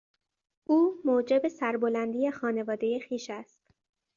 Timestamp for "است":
3.29-3.61